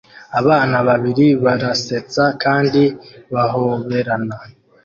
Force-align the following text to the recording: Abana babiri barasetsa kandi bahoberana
Abana 0.39 0.77
babiri 0.87 1.27
barasetsa 1.43 2.23
kandi 2.43 2.81
bahoberana 3.33 4.35